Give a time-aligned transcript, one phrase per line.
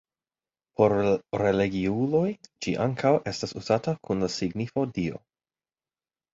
[0.79, 0.95] Por
[1.41, 2.23] religiuloj
[2.67, 5.25] ĝi ankaŭ estas uzata kun la signifo Dio.